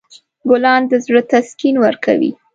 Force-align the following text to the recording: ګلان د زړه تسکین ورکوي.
ګلان 0.49 0.81
د 0.91 0.91
زړه 1.05 1.21
تسکین 1.31 1.75
ورکوي. 1.85 2.31